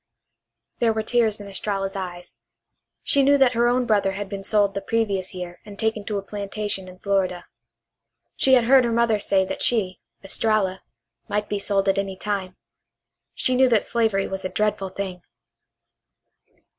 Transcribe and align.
There 0.79 0.93
were 0.93 1.03
tears 1.03 1.39
in 1.39 1.47
Estralla's 1.47 1.95
eyes. 1.95 2.33
She 3.03 3.21
knew 3.21 3.37
that 3.37 3.53
her 3.53 3.67
own 3.67 3.85
brother 3.85 4.13
had 4.13 4.29
been 4.29 4.43
sold 4.43 4.73
the 4.73 4.81
previous 4.81 5.35
year 5.35 5.59
and 5.63 5.77
taken 5.77 6.05
to 6.05 6.17
a 6.17 6.23
plantation 6.23 6.87
in 6.87 6.97
Florida. 6.97 7.45
She 8.35 8.55
had 8.55 8.63
heard 8.63 8.83
her 8.83 8.91
mother 8.91 9.19
say 9.19 9.45
that 9.45 9.61
she, 9.61 9.99
Estralla, 10.23 10.81
might 11.27 11.47
be 11.49 11.59
sold 11.59 11.87
any 11.87 12.17
time. 12.17 12.55
She 13.35 13.55
knew 13.55 13.69
that 13.69 13.83
slavery 13.83 14.27
was 14.27 14.43
a 14.43 14.49
dreadful 14.49 14.89
thing. 14.89 15.21